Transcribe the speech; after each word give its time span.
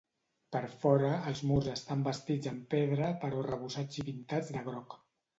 Per 0.53 0.59
fora, 0.83 1.09
els 1.31 1.41
murs 1.49 1.67
estan 1.73 2.01
bastits 2.07 2.49
amb 2.51 2.65
pedra 2.71 3.09
però 3.25 3.43
arrebossats 3.43 3.99
i 4.03 4.07
pintats 4.07 4.49
de 4.57 4.65
groc. 4.71 4.97